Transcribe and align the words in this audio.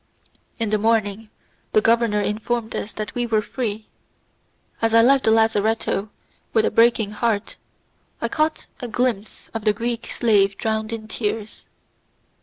In 0.57 0.71
the 0.71 0.79
morning, 0.79 1.29
the 1.73 1.79
governor 1.81 2.21
informed 2.21 2.75
us 2.75 2.91
that 2.93 3.13
we 3.13 3.27
were 3.27 3.39
free. 3.39 3.85
As 4.81 4.95
I 4.95 5.03
left 5.03 5.25
the 5.25 5.29
lazzaretto, 5.29 6.09
with 6.53 6.65
a 6.65 6.71
breaking 6.71 7.11
heart, 7.11 7.55
I 8.19 8.27
caught 8.27 8.65
a 8.79 8.87
glimpse 8.87 9.49
of 9.49 9.63
the 9.63 9.73
Greek 9.73 10.07
slave 10.09 10.57
drowned 10.57 10.91
in 10.91 11.07
tears. 11.07 11.67